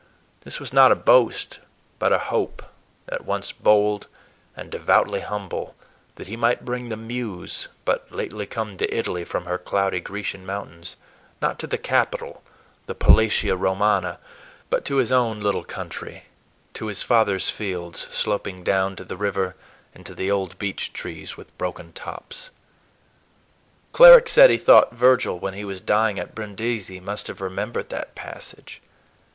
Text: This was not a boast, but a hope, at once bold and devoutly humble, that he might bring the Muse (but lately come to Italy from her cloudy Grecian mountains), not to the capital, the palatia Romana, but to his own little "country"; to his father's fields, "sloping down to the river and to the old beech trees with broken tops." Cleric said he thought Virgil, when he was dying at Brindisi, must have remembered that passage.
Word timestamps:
This 0.39 0.59
was 0.59 0.73
not 0.73 0.91
a 0.91 0.95
boast, 0.95 1.59
but 1.99 2.11
a 2.11 2.17
hope, 2.17 2.63
at 3.07 3.23
once 3.23 3.51
bold 3.51 4.07
and 4.57 4.71
devoutly 4.71 5.19
humble, 5.19 5.75
that 6.15 6.25
he 6.25 6.35
might 6.35 6.65
bring 6.65 6.89
the 6.89 6.97
Muse 6.97 7.67
(but 7.85 8.11
lately 8.11 8.47
come 8.47 8.77
to 8.77 8.91
Italy 8.91 9.23
from 9.23 9.45
her 9.45 9.59
cloudy 9.59 9.99
Grecian 9.99 10.43
mountains), 10.43 10.95
not 11.39 11.59
to 11.59 11.67
the 11.67 11.77
capital, 11.77 12.41
the 12.87 12.95
palatia 12.95 13.55
Romana, 13.55 14.17
but 14.71 14.83
to 14.85 14.95
his 14.95 15.11
own 15.11 15.39
little 15.39 15.63
"country"; 15.63 16.23
to 16.73 16.87
his 16.87 17.03
father's 17.03 17.51
fields, 17.51 17.99
"sloping 18.09 18.63
down 18.63 18.95
to 18.95 19.03
the 19.05 19.17
river 19.17 19.55
and 19.93 20.03
to 20.07 20.15
the 20.15 20.31
old 20.31 20.57
beech 20.57 20.93
trees 20.93 21.37
with 21.37 21.55
broken 21.59 21.93
tops." 21.93 22.49
Cleric 23.91 24.27
said 24.27 24.49
he 24.49 24.57
thought 24.57 24.93
Virgil, 24.95 25.37
when 25.37 25.53
he 25.53 25.63
was 25.63 25.79
dying 25.79 26.17
at 26.17 26.33
Brindisi, 26.33 26.99
must 26.99 27.27
have 27.27 27.39
remembered 27.39 27.89
that 27.89 28.15
passage. 28.15 28.81